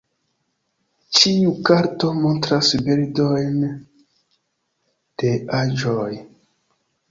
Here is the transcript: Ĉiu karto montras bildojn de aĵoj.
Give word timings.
Ĉiu 1.17 1.51
karto 1.69 2.09
montras 2.21 2.71
bildojn 2.87 3.61
de 3.67 5.37
aĵoj. 5.63 6.11